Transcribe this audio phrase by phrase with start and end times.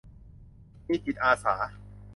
[0.87, 1.55] มีจิตอาสา